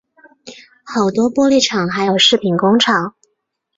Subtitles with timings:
[0.83, 3.13] 好多玻璃还有饰品工厂